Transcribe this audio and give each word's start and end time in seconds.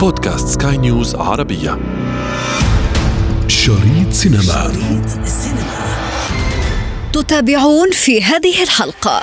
بودكاست 0.00 0.62
سكاي 0.62 0.76
نيوز 0.76 1.16
عربية. 1.16 1.78
شريط 3.48 4.12
سينما. 4.12 4.42
شريط 4.42 5.26
تتابعون 7.12 7.90
في 7.92 8.22
هذه 8.22 8.62
الحلقة. 8.62 9.22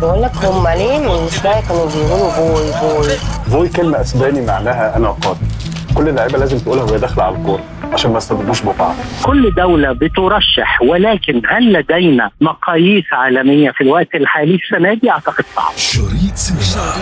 بقول 0.00 0.22
لك 0.22 0.36
هم 0.36 0.68
ليه 0.68 0.98
من 0.98 1.28
شوية 1.30 1.60
كانوا 1.68 1.86
بيقولوا 1.86 2.36
voy 2.36 2.72
voy؟ 2.80 3.16
voy 3.50 3.68
كلمة 3.68 4.00
أسباني 4.00 4.40
معناها 4.40 4.96
أنا 4.96 5.08
قادر 5.08 5.38
كل 5.94 6.08
اللعيبة 6.08 6.38
لازم 6.38 6.58
تقولها 6.58 6.84
وهي 6.84 6.98
داخلة 6.98 7.24
على 7.24 7.36
الكورة 7.36 7.62
عشان 7.92 8.10
ما 8.10 8.18
يستضربوش 8.18 8.62
ببعض. 8.62 8.94
كل 9.24 9.54
دولة 9.54 9.92
بترشح 9.92 10.82
ولكن 10.82 11.42
هل 11.48 11.72
لدينا 11.72 12.30
مقاييس 12.40 13.04
عالمية 13.12 13.70
في 13.70 13.80
الوقت 13.80 14.14
الحالي 14.14 14.54
السنة 14.54 14.94
دي؟ 14.94 15.10
أعتقد 15.10 15.44
صعب. 15.56 15.72
شريط 15.76 16.34
سينما. 16.34 16.94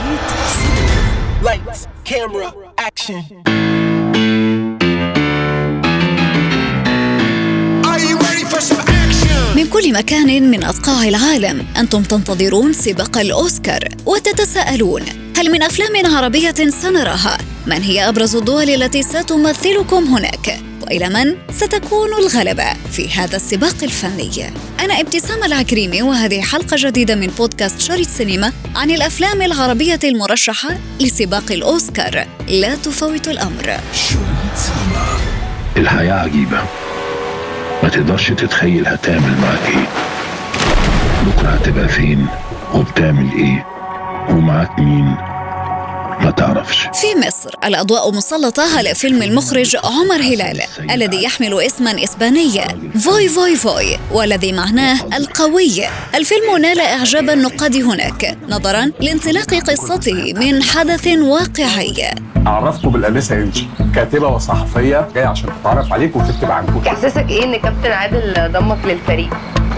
Lights, 1.42 1.88
camera, 2.04 2.46
action. 2.46 2.68
Are 2.68 2.71
you 7.98 8.16
ready 8.18 8.44
for 8.44 8.60
some 8.60 8.80
action? 8.80 9.56
من 9.56 9.68
كل 9.68 9.92
مكان 9.92 10.50
من 10.50 10.64
أصقاع 10.64 11.08
العالم 11.08 11.66
أنتم 11.76 12.02
تنتظرون 12.02 12.72
سباق 12.72 13.18
الأوسكار 13.18 13.88
وتتساءلون 14.06 15.02
هل 15.36 15.52
من 15.52 15.62
أفلام 15.62 16.16
عربية 16.16 16.54
سنراها؟ 16.82 17.38
من 17.66 17.82
هي 17.82 18.08
أبرز 18.08 18.36
الدول 18.36 18.70
التي 18.70 19.02
ستمثلكم 19.02 20.04
هناك؟ 20.04 20.71
وإلى 20.82 21.08
من 21.08 21.34
ستكون 21.52 22.08
الغلبة 22.12 22.74
في 22.92 23.08
هذا 23.10 23.36
السباق 23.36 23.76
الفني؟ 23.82 24.50
أنا 24.80 25.00
ابتسام 25.00 25.44
العكريمي 25.44 26.02
وهذه 26.02 26.40
حلقة 26.40 26.76
جديدة 26.80 27.14
من 27.14 27.26
بودكاست 27.26 27.80
شريط 27.80 28.08
سينما 28.08 28.52
عن 28.76 28.90
الأفلام 28.90 29.42
العربية 29.42 29.98
المرشحة 30.04 30.68
لسباق 31.00 31.52
الأوسكار. 31.52 32.26
لا 32.48 32.74
تفوت 32.74 33.28
الأمر. 33.28 33.76
الحياة 35.76 36.14
عجيبة. 36.14 36.62
ما 37.82 37.88
تقدرش 37.88 38.28
تتخيل 38.28 38.86
هتعمل 38.86 39.38
معاك 39.42 39.66
إيه. 39.68 39.86
بكرة 41.26 41.48
هتبقى 41.48 41.88
فين؟ 41.88 42.26
وبتعمل 42.74 43.32
إيه؟ 43.32 43.66
ومعاك 44.30 44.78
مين؟ 44.78 45.31
ما 46.24 46.30
تعرفش. 46.30 46.78
في 46.78 47.06
مصر 47.26 47.50
الأضواء 47.64 48.12
مسلطة 48.12 48.76
على 48.78 48.94
فيلم 48.94 49.22
المخرج 49.22 49.76
عمر 49.84 50.16
هلال 50.16 50.60
الذي 50.90 51.22
يحمل 51.22 51.60
اسما 51.60 52.04
إسبانيا. 52.04 52.68
فوي 53.04 53.28
فوي 53.28 53.56
فوي 53.56 53.98
والذي 54.12 54.52
معناه 54.52 55.00
القوي. 55.16 55.82
الفيلم 56.14 56.56
نال 56.56 56.80
إعجاب 56.80 57.30
النقاد 57.30 57.76
هناك 57.76 58.38
نظرا 58.48 58.90
لانطلاق 59.00 59.54
قصته 59.54 60.32
من 60.36 60.62
حدث 60.62 61.06
واقعي. 61.06 62.14
اعرفكم 62.46 62.88
بالانسة 62.88 63.34
انجي 63.34 63.66
كاتبة 63.94 64.28
وصحفية 64.28 65.08
جاية 65.14 65.26
عشان 65.26 65.48
تتعرف 65.60 65.92
عليك 65.92 66.16
وتكتب 66.16 66.50
عنكم 66.50 66.82
إحساسك 66.86 67.26
إيه 67.30 67.44
إن 67.44 67.56
كابتن 67.56 67.90
عادل 67.92 68.52
ضمك 68.52 68.78
للفريق 68.84 69.30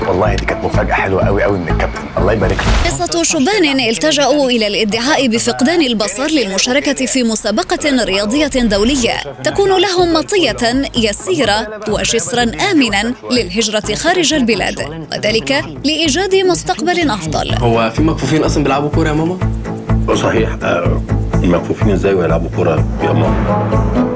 والله 0.08 0.34
دي 0.34 0.44
كانت 0.46 0.64
مفاجأة 0.64 0.94
حلوة 0.94 1.26
قوي 1.26 1.42
قوي 1.42 1.58
من 1.58 1.68
الكابتن. 1.68 2.00
الله 2.18 2.32
يبارك 2.32 2.56
له 2.56 2.90
قصة 2.90 3.22
شبان 3.22 3.80
التجأوا 3.80 4.50
إلى 4.50 4.66
الإدعاء 4.66 5.28
بفقدان 5.28 5.82
البصر 5.82 6.26
للمشاركة 6.34 7.06
في 7.06 7.22
مسابقة 7.22 8.04
رياضية 8.04 8.46
دولية. 8.46 9.14
تكون 9.44 9.80
لهم 9.80 10.12
مطية 10.12 10.82
يسيرة 10.96 11.80
وجسرا 11.88 12.42
آمنا 12.42 13.14
للهجرة 13.30 13.94
خارج 13.94 14.34
البلاد 14.34 15.06
وذلك 15.12 15.64
لإيجاد 15.84 16.34
مستقبل 16.34 17.10
أفضل. 17.10 17.54
هو 17.54 17.90
في 17.96 18.02
مكفوفين 18.02 18.44
أصلا 18.44 18.62
بيلعبوا 18.64 18.88
كورة 18.88 19.08
يا 19.08 19.12
ماما؟ 19.14 19.38
صحيح. 20.14 20.56
آه، 20.62 21.02
مكفوفين 21.42 21.90
إزاي 21.90 22.14
ويلعبوا 22.14 22.48
كرة 22.56 22.84
يا 23.02 23.12
ماما؟ 23.12 24.13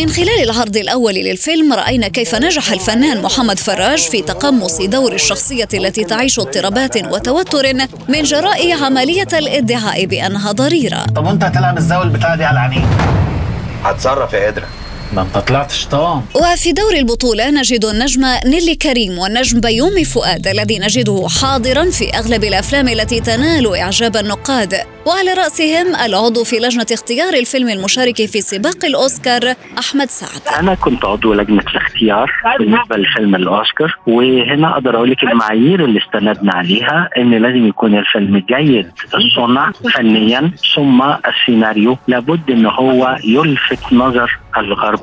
من 0.00 0.08
خلال 0.08 0.50
العرض 0.50 0.76
الأول 0.76 1.14
للفيلم 1.14 1.72
رأينا 1.72 2.08
كيف 2.08 2.34
نجح 2.34 2.72
الفنان 2.72 3.22
محمد 3.22 3.58
فراج 3.58 3.98
في 3.98 4.22
تقمص 4.22 4.82
دور 4.82 5.12
الشخصية 5.12 5.68
التي 5.74 6.04
تعيش 6.04 6.38
اضطرابات 6.38 6.96
وتوتر 6.96 7.74
من 8.08 8.22
جراء 8.22 8.84
عملية 8.84 9.28
الإدعاء 9.32 10.06
بأنها 10.06 10.52
ضريرة 10.52 11.04
طب 11.16 11.26
وأنت 11.26 11.44
هتلعب 11.44 11.78
البتاعة 12.02 12.36
دي 12.36 12.44
على 12.44 12.58
عينيك؟ 12.58 12.84
هتصرف 13.84 14.32
يا 14.32 14.46
قدرة 14.46 14.66
ما 15.12 15.22
انت 15.22 15.38
طلعت 15.38 15.72
وفي 16.34 16.72
دور 16.72 16.94
البطولة 16.98 17.50
نجد 17.50 17.84
النجم 17.84 18.22
نيلي 18.46 18.74
كريم 18.74 19.18
والنجم 19.18 19.60
بيومي 19.60 20.04
فؤاد 20.04 20.46
الذي 20.46 20.78
نجده 20.78 21.26
حاضرا 21.42 21.90
في 21.90 22.10
أغلب 22.18 22.44
الأفلام 22.44 22.88
التي 22.88 23.20
تنال 23.20 23.76
إعجاب 23.76 24.16
النقاد. 24.16 24.74
وعلى 25.06 25.32
رأسهم 25.32 25.94
العضو 26.04 26.44
في 26.44 26.56
لجنة 26.56 26.86
اختيار 26.92 27.34
الفيلم 27.34 27.68
المشارك 27.68 28.16
في 28.16 28.40
سباق 28.40 28.84
الأوسكار 28.84 29.54
أحمد 29.78 30.08
سعد. 30.08 30.58
أنا 30.58 30.74
كنت 30.74 31.04
عضو 31.04 31.34
لجنة 31.34 31.62
الاختيار 31.70 32.32
بالنسبة 32.58 32.96
لفيلم 32.96 33.34
الأوسكار 33.34 33.98
وهنا 34.06 34.72
أقدر 34.72 34.96
أقول 34.96 35.10
لك 35.10 35.22
المعايير 35.22 35.84
اللي 35.84 36.00
استندنا 36.00 36.52
عليها 36.54 37.08
إن 37.16 37.30
لازم 37.30 37.66
يكون 37.66 37.98
الفيلم 37.98 38.42
جيد 38.48 38.90
الصنع 39.14 39.72
فنيا 39.94 40.50
ثم 40.74 41.02
السيناريو 41.02 41.98
لابد 42.08 42.50
إن 42.50 42.66
هو 42.66 43.16
يلفت 43.24 43.92
نظر 43.92 44.38
الغرب 44.56 45.02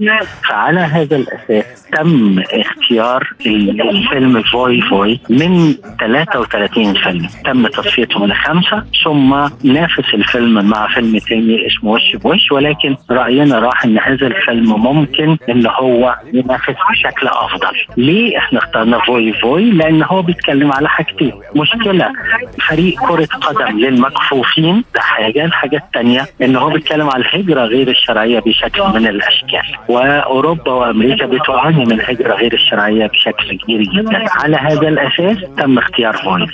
معه 0.00 0.26
فعلى 0.48 0.80
هذا 0.80 1.16
الأساس 1.16 1.86
تم 1.92 2.42
اختيار 2.52 3.28
الفيلم 3.46 4.42
فوي 4.42 4.80
فوي 4.80 5.20
من 5.30 5.74
33 6.00 6.94
فيلم. 6.94 7.28
تم 7.44 7.66
تصفيتهم 7.66 8.24
لخمسة 8.26 8.84
ثم 9.04 9.48
نافس 9.64 10.14
الفيلم 10.14 10.64
مع 10.68 10.88
فيلم 10.94 11.18
تاني 11.18 11.66
اسمه 11.66 11.90
وش 11.90 12.16
بوش 12.16 12.52
ولكن 12.52 12.96
رأينا 13.10 13.58
راح 13.58 13.84
إن 13.84 13.98
هذا 13.98 14.26
الفيلم 14.26 14.82
ممكن 14.82 15.36
إن 15.48 15.66
هو 15.66 16.16
ينافس 16.32 16.74
بشكل 16.90 17.26
أفضل. 17.28 17.76
ليه 17.96 18.38
إحنا 18.38 18.58
اخترنا 18.58 18.98
فوي 18.98 19.32
فوي 19.32 19.70
لأن 19.70 20.02
هو 20.02 20.22
بيتكلم 20.22 20.72
على 20.72 20.88
حاجتين. 20.88 21.32
مشكلة 21.56 22.12
فريق 22.68 23.00
كرة 23.08 23.26
قدم 23.40 23.78
للمكفوفين 23.78 24.84
ده 24.94 25.00
حاجة. 25.00 25.44
الحاجة 25.44 25.76
الثانية 25.76 26.26
إن 26.42 26.56
هو 26.56 26.68
بيتكلم 26.70 27.10
على 27.10 27.22
الهجرة 27.24 27.60
غير 27.64 27.88
الشرعية 27.88 28.40
بشكل 28.40 28.82
من 28.82 29.06
الأشكال. 29.06 29.62
وأوروبا 29.88 30.72
وأمريكا 30.72 31.26
بتعاني 31.26 31.84
من 31.84 31.92
الهجره 31.92 32.34
غير 32.34 32.52
الشرعية 32.54 33.06
بشكل 33.06 33.58
كبير 33.58 33.82
جدا. 33.82 34.24
على 34.30 34.56
هذا 34.56 34.88
الأساس 34.88 35.36
تم 35.58 35.78
اختيار 35.78 36.16
فوي 36.16 36.46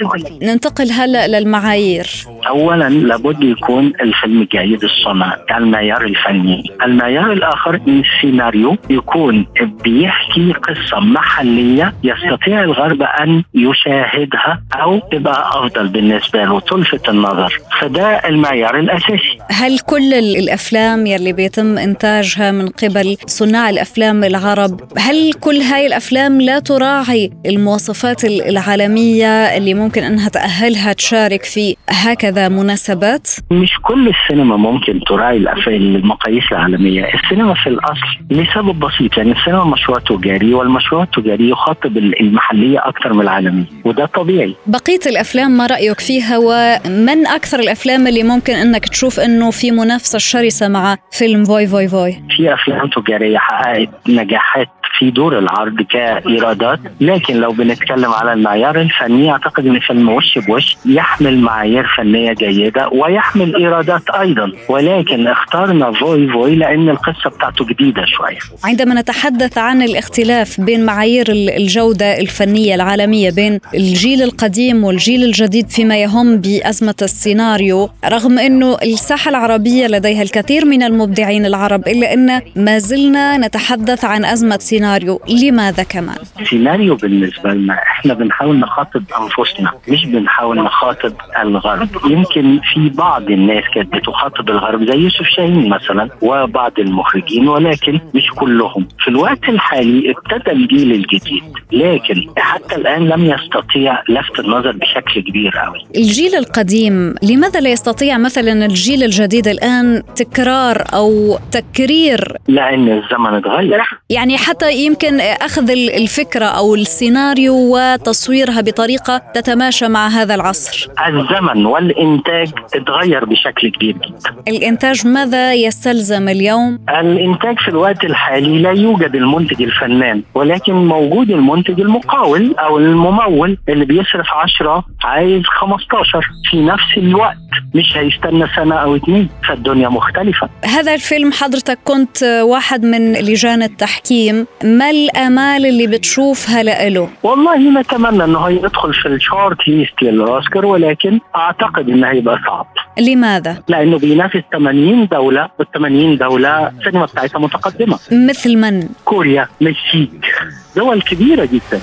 ننتقل 0.42 0.90
هلأ 0.90 1.28
للمعايير. 1.28 2.06
اولا 2.48 2.88
لابد 2.88 3.42
يكون 3.42 3.92
الفيلم 4.00 4.46
جيد 4.52 4.84
الصنع 4.84 5.36
المعيار 5.56 6.04
الفني. 6.04 6.62
المعيار 6.84 7.32
الآخر 7.32 7.80
ان 7.88 8.02
السيناريو 8.02 8.76
يكون 8.90 9.46
بيحكي 9.84 10.52
قصة 10.52 11.00
محلية 11.00 11.94
يستطيع 12.04 12.62
الغرب 12.62 13.02
أن 13.02 13.42
يشاهدها 13.54 14.62
أو 14.74 14.98
تبقى 14.98 15.48
أفضل 15.58 15.88
بالنسبة 15.88 16.44
له 16.44 16.60
تلفت 16.60 17.08
النظر. 17.08 17.58
فده 17.80 18.06
المعيار 18.28 18.78
الأساسي. 18.78 19.38
هل 19.50 19.78
كل 19.78 20.14
ال- 20.14 20.36
الأفلام 20.36 21.06
يلي 21.06 21.32
بيتم 21.32 21.78
إنتاجها 21.78 22.50
من 22.50 22.68
قبل 22.68 23.16
صناع 23.26 23.70
الأفلام 23.70 24.24
العرب 24.24 24.80
هل 24.98 25.32
كل 25.32 25.56
هاي 25.56 25.86
الأفلام 25.86 26.40
لا 26.40 26.58
تراعي 26.58 27.30
المواصفات 27.46 28.24
ال- 28.24 28.42
العالمية 28.48 29.26
اللي 29.56 29.74
ممكن 29.74 30.02
أنها 30.02 30.28
تأهلها 30.28 30.92
تشارك 30.92 31.44
في 31.44 31.76
هكذا 31.90 32.48
مناسبات؟ 32.48 33.28
مش 33.50 33.70
كل 33.82 34.08
السينما 34.08 34.56
ممكن 34.56 35.00
تراعي 35.08 35.36
المقاييس 35.68 36.44
العالمية. 36.52 37.04
السينما 37.14 37.54
في 37.54 37.68
الأصل 37.68 38.18
لسبب 38.30 38.80
بسيط 38.80 39.16
يعني 39.18 39.32
السينما 39.32 39.64
مشروع 39.64 39.98
تجاري 39.98 40.54
والمشروع 40.54 41.02
التجاري 41.02 41.50
يخاطب 41.50 41.96
ال- 41.96 42.20
المحلية 42.20 42.78
أكثر 42.88 43.12
من 43.12 43.20
العالمية 43.20 43.64
وده 43.84 44.06
طبيعي. 44.06 44.54
بقية 44.66 45.00
الأفلام 45.06 45.50
ما 45.50 45.66
رأيك 45.66 46.00
فيها؟ 46.00 46.38
ومن 46.38 47.26
أكثر 47.26 47.58
الأفلام 47.60 48.06
اللي 48.06 48.22
ممكن 48.22 48.52
أنك 48.54 48.88
تشوف 48.88 49.20
إنه 49.20 49.50
في 49.50 49.70
منافسة 49.70 50.18
شرسة 50.18 50.68
مع 50.68 50.96
فيلم 51.10 51.44
Voy 51.44 51.66
Voy 51.66 51.88
Voy؟ 51.88 52.12
في 52.36 52.54
أفلام 52.54 52.88
تجارية 53.04 53.38
حققت 53.38 53.88
نجاحات 54.08 54.68
في 54.98 55.10
دور 55.10 55.38
العرض 55.38 55.82
كإيرادات. 55.82 56.78
لكن 57.00 57.36
لو 57.36 57.52
بنتكلم 57.52 58.10
على 58.12 58.32
المعيار 58.32 58.80
الفني 58.80 59.30
أعتقد 59.32 59.66
أن 59.66 59.80
فيلم 59.80 60.08
وش 60.08 60.38
بوش 60.38 60.76
يحمل 60.86 61.38
معايير 61.38 61.86
فنية 61.96 62.32
جيدة 62.32 62.88
ويحمل 62.88 63.56
إيرادات 63.56 64.10
أيضا. 64.10 64.52
ولكن 64.68 65.26
اخترنا 65.26 65.92
Voy 65.92 66.28
Voy 66.28 66.56
لأن 66.56 66.88
القصة 66.88 67.30
بتاعته 67.36 67.64
جديدة 67.66 68.04
شوية. 68.06 68.38
عندما 68.64 69.00
نتحدث 69.00 69.58
عن 69.58 69.82
الاختلاف 69.82 70.60
بين 70.60 70.84
معايير 70.86 71.28
ال- 71.28 71.50
الجودة 71.50 72.20
الفنية 72.20 72.74
العالمية 72.74 73.30
بين 73.30 73.60
الجيل 73.74 74.22
القديم 74.22 74.84
والجيل 74.84 75.24
الجديد 75.24 75.68
فيما 75.70 75.96
يهم 76.02 76.36
بأزمة 76.36 76.94
السيناريو 77.02 77.88
رغم 78.04 78.38
أنه 78.38 78.76
الساحة 78.82 79.28
العربية 79.28 79.86
لديها 79.86 80.22
الكثير 80.22 80.64
من 80.64 80.82
المبدعين 80.82 81.46
العرب 81.46 81.88
إلا 81.88 82.14
أن 82.14 82.40
ما 82.56 82.78
زلنا 82.78 83.36
نتحدث 83.36 84.04
عن 84.04 84.24
أزمة 84.24 84.58
سيناريو 84.60 84.83
السيناريو 84.84 85.20
لماذا 85.28 85.82
كمان؟ 85.82 86.16
سيناريو 86.50 86.94
بالنسبة 86.94 87.50
لنا 87.52 87.74
إحنا 87.74 88.14
بنحاول 88.14 88.58
نخاطب 88.58 89.02
أنفسنا 89.20 89.72
مش 89.88 90.06
بنحاول 90.06 90.58
نخاطب 90.64 91.12
الغرب. 91.42 91.88
يمكن 92.10 92.60
في 92.74 92.88
بعض 92.88 93.30
الناس 93.30 93.64
كانت 93.74 93.94
بتخاطب 93.96 94.50
الغرب 94.50 94.84
زي 94.90 94.96
يوسف 94.98 95.26
شاهين 95.36 95.68
مثلا 95.68 96.08
وبعض 96.22 96.72
المخرجين 96.78 97.48
ولكن 97.48 98.00
مش 98.14 98.30
كلهم. 98.36 98.88
في 98.98 99.08
الوقت 99.08 99.48
الحالي 99.48 100.10
ابتدى 100.10 100.52
الجيل 100.52 100.92
الجديد 100.92 101.42
لكن 101.72 102.26
حتى 102.36 102.74
الآن 102.74 103.08
لم 103.08 103.24
يستطيع 103.24 104.02
لفت 104.08 104.38
النظر 104.40 104.72
بشكل 104.72 105.20
كبير 105.20 105.52
قوي 105.64 105.78
الجيل 105.96 106.34
القديم 106.34 107.14
لماذا 107.22 107.60
لا 107.60 107.70
يستطيع 107.70 108.18
مثلا 108.18 108.66
الجيل 108.66 109.02
الجديد 109.02 109.48
الآن 109.48 110.02
تكرار 110.16 110.84
أو 110.94 111.38
تكرير؟ 111.52 112.36
لأن 112.48 112.88
الزمن 112.88 113.34
اتغير. 113.34 113.82
يعني 114.10 114.38
حتى 114.38 114.68
يمكن 114.74 115.20
أخذ 115.20 115.70
الفكرة 115.70 116.44
أو 116.44 116.74
السيناريو 116.74 117.54
وتصويرها 117.54 118.60
بطريقة 118.60 119.18
تتماشى 119.18 119.88
مع 119.88 120.08
هذا 120.08 120.34
العصر. 120.34 120.88
الزمن 121.08 121.66
والإنتاج 121.66 122.48
اتغير 122.74 123.24
بشكل 123.24 123.70
كبير 123.70 123.94
جدا. 123.94 124.34
الإنتاج 124.48 125.06
ماذا 125.06 125.54
يستلزم 125.54 126.28
اليوم؟ 126.28 126.78
الإنتاج 126.88 127.58
في 127.58 127.68
الوقت 127.68 128.04
الحالي 128.04 128.62
لا 128.62 128.70
يوجد 128.70 129.14
المنتج 129.14 129.62
الفنان 129.62 130.22
ولكن 130.34 130.74
موجود 130.74 131.30
المنتج 131.30 131.80
المقاول 131.80 132.54
أو 132.58 132.78
الممول 132.78 133.58
اللي 133.68 133.84
بيصرف 133.84 134.26
10 134.34 134.84
عايز 135.04 135.42
15 135.60 136.20
في 136.50 136.60
نفس 136.62 136.96
الوقت. 136.96 137.36
مش 137.74 137.96
هيستنى 137.96 138.46
سنة 138.56 138.74
أو 138.74 138.96
اتنين 138.96 139.28
فالدنيا 139.48 139.88
مختلفة. 139.88 140.48
هذا 140.64 140.94
الفيلم 140.94 141.32
حضرتك 141.32 141.78
كنت 141.84 142.22
واحد 142.42 142.84
من 142.84 143.12
لجان 143.12 143.62
التحكيم. 143.62 144.46
ما 144.64 144.90
الأمال 144.90 145.66
اللي 145.66 145.86
بتشوفها 145.86 146.62
له 146.62 147.08
والله 147.22 147.80
نتمنى 147.80 148.24
إنه 148.24 148.50
يدخل 148.50 148.94
في 148.94 149.08
ال 149.08 149.18
short 149.18 149.68
list 149.68 150.02
للأوسكار 150.02 150.66
ولكن 150.66 151.20
أعتقد 151.36 151.88
انه 151.88 152.08
هيبقى 152.10 152.38
صعب. 152.46 152.66
لماذا؟ 152.98 153.62
لأنه 153.68 153.98
بينافس 153.98 154.42
80 154.52 155.06
دولة 155.06 155.48
وال 155.58 155.70
80 155.70 156.16
دولة 156.18 156.68
السينما 156.68 157.04
بتاعتها 157.06 157.38
متقدمة. 157.38 157.98
مثل 158.12 158.56
من؟ 158.56 158.88
كوريا 159.04 159.48
مكسيك. 159.60 160.34
دول 160.76 161.02
كبيرة 161.02 161.44
جدا. 161.44 161.80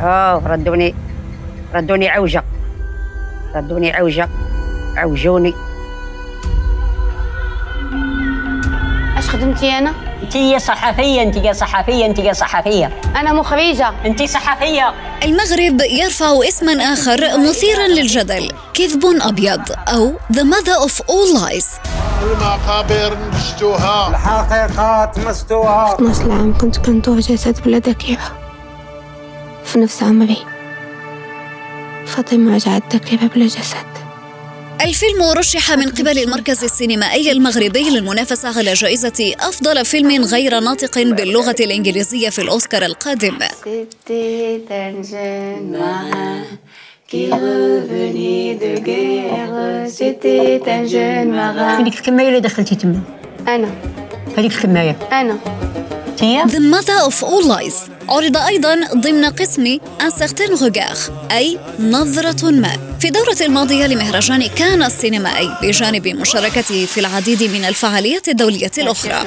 اوه 0.00 0.52
ردوني. 0.52 0.94
ردوني 1.74 2.08
عوجة. 2.08 2.44
ردوني 3.56 3.92
عوجة. 3.92 4.28
عوجوني. 4.96 5.52
إيش 9.16 9.28
خدمتي 9.28 9.68
أنا؟ 9.78 10.09
انت 10.22 10.34
يا 10.36 10.58
صحفية 10.58 11.22
انت 11.22 11.36
يا 11.36 11.52
صحفية 11.52 12.06
انت 12.06 12.18
يا 12.18 12.32
صحفية 12.32 13.00
أنا 13.16 13.32
مخرجه 13.32 13.92
أنت 14.06 14.22
صحفية. 14.22 14.94
المغرب 15.24 15.80
يرفع 15.80 16.38
اسما 16.48 16.72
آخر 16.72 17.38
مثيرا 17.38 17.86
للجدل 17.86 18.52
كذب 18.74 19.04
أبيض 19.22 19.60
أو 19.88 20.12
The 20.32 20.40
Mother 20.42 20.88
of 20.88 20.92
All 20.92 21.38
Lies. 21.40 21.66
المقابر 22.22 23.16
نشتوها 23.34 24.08
الحقيقات 24.10 25.18
مستوها 25.18 25.94
12 25.94 26.22
عام 26.32 26.58
كنت 26.58 26.76
كندور 26.76 27.20
جسد 27.20 27.60
بلا 27.64 27.78
ذاكرة 27.78 28.18
في 29.64 29.78
نفس 29.78 30.02
عمري 30.02 30.36
فاطمة 32.06 32.54
رجعت 32.54 32.82
ذاكرة 32.92 33.26
بلا 33.34 33.46
جسد. 33.46 33.90
الفيلم 34.84 35.22
رشح 35.22 35.72
من 35.72 35.88
قبل 35.88 36.18
المركز 36.18 36.64
السينمائي 36.64 37.32
المغربي 37.32 37.90
للمنافسة 37.90 38.58
على 38.58 38.72
جائزة 38.72 39.34
أفضل 39.40 39.84
فيلم 39.84 40.24
غير 40.24 40.60
ناطق 40.60 41.02
باللغة 41.02 41.56
الإنجليزية 41.60 42.28
في 42.28 42.42
الأوسكار 42.42 42.84
القادم. 42.84 43.38
هذيك 51.80 51.94
الكمية 51.94 52.28
اللي 52.28 52.40
دخلتي 52.40 52.74
تما. 52.74 53.00
أنا. 53.48 53.70
هذيك 54.38 54.52
الكمية. 54.52 54.96
أنا. 55.12 55.38
هي 56.20 56.44
The 56.44 56.60
Mother 56.74 57.10
of 57.10 57.24
All 57.24 57.44
Lies. 57.48 57.90
عرض 58.08 58.36
أيضا 58.36 58.74
ضمن 58.94 59.24
قسم 59.24 59.78
Un 59.78 60.10
certain 60.10 60.56
regard 60.60 61.32
أي 61.32 61.58
نظرة 61.80 62.50
ما. 62.50 62.96
في 63.00 63.08
الدورة 63.08 63.36
الماضية 63.40 63.86
لمهرجان 63.86 64.46
كان 64.46 64.82
السينمائي 64.82 65.50
بجانب 65.62 66.08
مشاركته 66.08 66.86
في 66.86 67.00
العديد 67.00 67.42
من 67.42 67.64
الفعاليات 67.64 68.28
الدولية 68.28 68.70
الأخرى. 68.78 69.26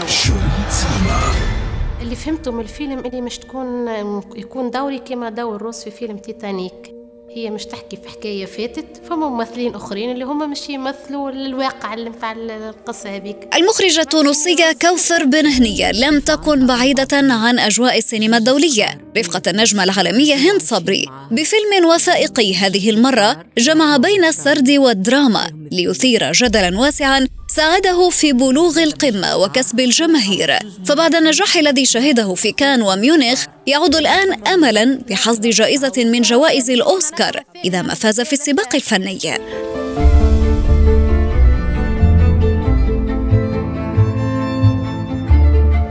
اللي 2.01 2.15
فهمته 2.15 2.51
من 2.51 2.59
الفيلم 2.63 2.99
اللي 2.99 3.21
مش 3.21 3.37
تكون 3.37 3.87
يكون 4.35 4.71
دوري 4.71 4.99
كما 4.99 5.29
دور 5.29 5.61
روس 5.61 5.83
في 5.83 5.91
فيلم 5.91 6.17
تيتانيك. 6.17 7.02
هي 7.35 7.49
مش 7.49 7.65
تحكي 7.65 7.97
في 7.97 8.09
حكاية 8.09 8.45
فاتت 8.45 8.85
فما 9.09 9.29
ممثلين 9.29 9.75
أخرين 9.75 10.11
اللي 10.11 10.25
هم 10.25 10.51
مش 10.51 10.69
يمثلوا 10.69 11.29
الواقع 11.29 11.93
اللي 11.93 12.09
متاع 12.09 12.31
القصة 12.31 13.15
هذيك. 13.15 13.55
المخرجة 13.55 14.01
التونسية 14.01 14.71
كوثر 14.81 15.23
بن 15.23 15.45
هنية 15.45 15.91
لم 15.91 16.19
تكن 16.19 16.67
بعيدة 16.67 17.07
عن 17.13 17.59
أجواء 17.59 17.97
السينما 17.97 18.37
الدولية. 18.37 19.01
رفقة 19.17 19.41
النجمة 19.47 19.83
العالمية 19.83 20.35
هند 20.35 20.61
صبري. 20.61 21.05
بفيلم 21.31 21.85
وثائقي 21.85 22.55
هذه 22.55 22.89
المرة 22.89 23.45
جمع 23.57 23.97
بين 23.97 24.25
السرد 24.25 24.69
والدراما. 24.69 25.51
ليثير 25.73 26.31
جدلا 26.31 26.79
واسعا 26.79 27.27
ساعده 27.47 28.09
في 28.09 28.33
بلوغ 28.33 28.83
القمة 28.83 29.37
وكسب 29.37 29.79
الجماهير. 29.79 30.59
فبعد 30.85 31.15
النجاح 31.15 31.55
الذي 31.55 31.85
شهده 31.85 32.33
في 32.33 32.51
كان 32.51 32.81
وميونخ 32.81 33.45
يعود 33.67 33.95
الآن 33.95 34.47
أملا 34.47 34.99
بحصد 35.09 35.47
جائزة 35.47 35.93
من 35.97 36.21
جوائز 36.21 36.69
الأوسكار 36.69 37.43
إذا 37.65 37.81
ما 37.81 37.93
فاز 37.93 38.21
في 38.21 38.33
السباق 38.33 38.75
الفني. 38.75 39.19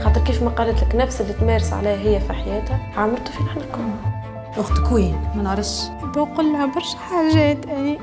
خاطر 0.03 0.23
كيف 0.27 0.41
ما 0.43 0.49
قالت 0.49 0.83
لك 0.83 0.95
نفس 0.95 1.21
اللي 1.21 1.33
تمارس 1.33 1.73
عليها 1.73 1.97
هي 1.97 2.19
في 2.27 2.33
حياتها؟ 2.33 2.91
عملته 2.97 3.31
فينا 3.31 3.49
إحنا 3.49 3.61
الكل 3.63 4.61
أختك 4.61 4.91
وين 4.91 5.15
ما 5.35 5.43
نعرفش. 5.43 5.79
بقول 6.03 6.45
لها 6.53 6.65
برشا 6.65 6.97
حاجات 6.97 7.65
أي 7.65 7.99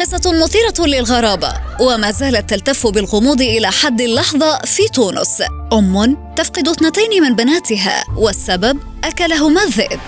قصة 0.00 0.32
مثيرة 0.32 0.86
للغرابة 0.86 1.52
وما 1.80 2.10
زالت 2.10 2.50
تلتف 2.50 2.86
بالغموض 2.86 3.40
إلى 3.40 3.70
حد 3.70 4.00
اللحظة 4.00 4.58
في 4.58 4.88
تونس. 4.88 5.42
أم 5.72 6.16
تفقد 6.36 6.68
اثنتين 6.68 7.22
من 7.22 7.36
بناتها 7.36 8.04
والسبب 8.16 8.78
أكلهما 9.04 9.62
الذئب. 9.62 10.00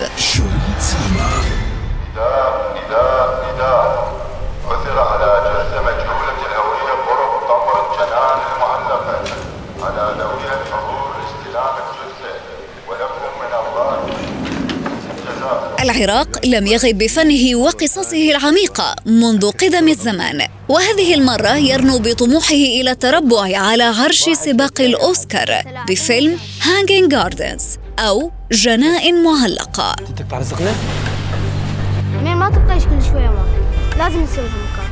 العراق 15.83 16.45
لم 16.45 16.67
يغب 16.67 16.97
بفنه 16.97 17.55
وقصصه 17.55 18.31
العميقة 18.31 18.95
منذ 19.05 19.51
قدم 19.51 19.87
الزمان. 19.87 20.41
وهذه 20.69 21.13
المرة 21.13 21.55
يرنو 21.57 21.99
بطموحه 21.99 22.55
إلى 22.55 22.91
التربع 22.91 23.57
على 23.57 23.83
عرش 23.83 24.29
سباق 24.29 24.81
الأوسكار 24.81 25.61
بفيلم 25.89 26.37
Hanging 26.61 27.11
Gardens 27.11 27.63
أو 27.99 28.31
جنائن 28.51 29.23
معلقة. 29.23 29.95
تقطع 30.17 30.37
رزقنا؟ 30.37 30.73
ما 32.23 32.49
تبقاش 32.49 32.83
كل 32.83 33.11
شوية 33.11 33.29
ما 33.29 33.45
لازم 33.97 34.23
نسوي 34.23 34.45
مكان 34.45 34.82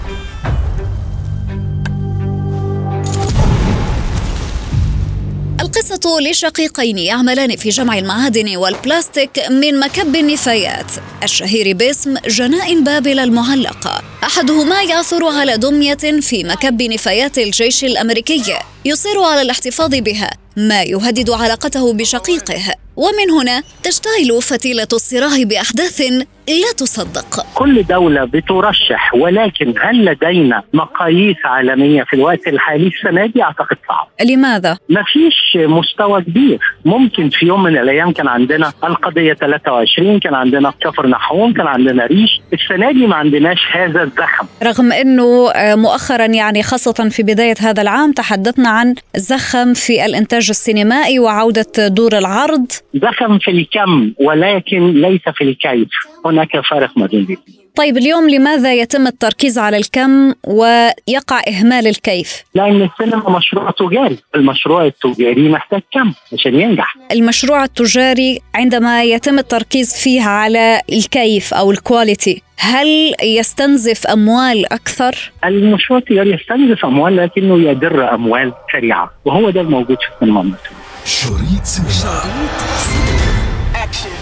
القصة 5.78 6.20
لشقيقين 6.22 6.98
يعملان 6.98 7.56
في 7.56 7.70
جمع 7.70 7.98
المعادن 7.98 8.56
والبلاستيك 8.58 9.30
من 9.50 9.80
مكب 9.80 10.16
النفايات. 10.16 10.92
الشهير 11.24 11.76
باسم 11.76 12.16
جنائن 12.28 12.84
بابل 12.84 13.20
المعلقة 13.20 14.02
أحدهما 14.24 14.82
يعثر 14.82 15.26
على 15.26 15.58
دمية 15.58 15.96
في 16.22 16.44
مكب 16.44 16.82
نفايات 16.82 17.38
الجيش 17.38 17.84
الأمريكي. 17.84 18.60
يصر 18.86 19.24
على 19.24 19.42
الاحتفاظ 19.42 19.96
بها. 19.96 20.30
ما 20.58 20.84
يهدد 20.84 21.30
علاقته 21.30 21.94
بشقيقه. 21.94 22.76
ومن 22.96 23.32
هنا 23.42 23.64
تشتعل 23.84 24.42
فتيلة 24.42 24.88
الصراع 24.94 25.44
بأحداث 25.44 26.02
لا 26.48 26.72
تصدق. 26.78 27.46
كل 27.56 27.84
دولة 27.84 28.26
بترشح 28.26 29.14
ولكن 29.14 29.74
هل 29.82 30.06
لدينا 30.06 30.64
مقاييس 30.74 31.36
عالمية 31.46 32.04
في 32.04 32.14
الوقت 32.14 32.48
الحالي؟ 32.48 32.88
السنة 32.88 33.26
دي 33.26 33.44
أعتقد 33.44 33.78
صعب. 33.90 34.08
لماذا؟ 34.30 34.78
ما 34.90 35.04
فيش 35.04 35.64
مستوى 35.68 36.22
كبير. 36.22 36.60
ممكن 36.86 37.30
في 37.30 37.46
يوم 37.46 37.64
من 37.64 37.78
الأيام 37.78 38.12
كان 38.12 38.28
عندنا 38.28 38.74
القضية 38.84 39.34
23 39.34 40.20
كان 40.20 40.34
عندنا 40.34 40.74
كفر 40.82 41.08
نحوم 41.08 41.54
كان 41.54 41.68
عندنا 41.68 42.06
ريش. 42.06 42.42
السنة 42.54 42.92
دي 42.92 43.08
ما 43.08 43.16
عندناش 43.16 43.60
هذا 43.72 44.04
الزخم. 44.04 44.48
رغم 44.64 44.92
أنه 44.92 45.52
مؤخرا 45.76 46.26
يعني 46.26 46.64
خاصة 46.64 47.10
في 47.10 47.24
بداية 47.24 47.56
هذا 47.60 47.82
العام 47.82 48.12
تحدثنا 48.12 48.70
عن 48.70 48.96
زخم 49.16 49.74
في 49.74 50.06
الإنتاج 50.06 50.41
الإنتاج 50.42 50.50
السينمائي 50.50 51.20
وعودة 51.20 51.88
دور 51.88 52.18
العرض. 52.18 52.68
دخل 52.94 53.40
في 53.42 53.52
الكم 53.52 54.14
ولكن 54.20 55.02
ليس 55.02 55.22
في 55.36 55.44
الكيف. 55.44 55.90
هناك 56.26 56.60
فرق 56.60 56.98
ما 56.98 57.06
بين 57.06 57.38
طيب 57.76 57.98
اليوم 57.98 58.30
لماذا 58.30 58.74
يتم 58.74 59.08
التركيز 59.08 59.60
على 59.60 59.78
الكم 59.78 60.34
ويقع 60.48 61.42
إهمال 61.48 61.88
الكيف؟ 61.88 62.44
لأن 62.56 62.82
السينما 62.82 63.30
مشروع 63.38 63.72
تجاري 63.72 64.18
المشروع 64.36 64.86
التجاري 64.86 65.50
محتاج 65.50 65.82
كم 65.94 66.14
عشان 66.34 66.56
ينجح 66.56 66.96
المشروع 67.12 67.64
التجاري 67.64 68.40
عندما 68.56 69.04
يتم 69.04 69.40
التركيز 69.40 69.96
فيه 70.04 70.22
على 70.24 70.82
الكيف 70.92 71.54
أو 71.54 71.72
الكواليتي 71.72 72.42
هل 72.58 73.14
يستنزف 73.24 74.08
أموال 74.08 74.74
أكثر؟ 74.74 75.32
المشروع 75.46 76.00
التجاري 76.00 76.32
يستنزف 76.34 76.86
أموال 76.86 77.18
لكنه 77.18 77.70
يدر 77.70 78.14
أموال 78.14 78.54
سريعة 78.72 79.12
وهو 79.26 79.50
ده 79.50 79.62
الموجود 79.62 79.98
في 79.98 80.08
السينما 80.16 80.42
المصرية 80.42 80.82
شريط 81.06 81.66
سينما 81.66 82.24